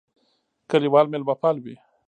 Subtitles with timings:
[0.69, 1.75] کلیوال مېلمهپاله وي.